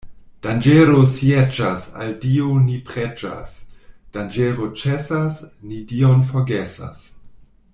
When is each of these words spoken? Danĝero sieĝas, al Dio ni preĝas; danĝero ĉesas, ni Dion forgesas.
Danĝero 0.45 1.01
sieĝas, 1.15 1.83
al 2.05 2.15
Dio 2.23 2.55
ni 2.61 2.79
preĝas; 2.87 3.53
danĝero 4.17 4.71
ĉesas, 4.81 5.39
ni 5.71 5.83
Dion 5.93 6.25
forgesas. 6.33 7.05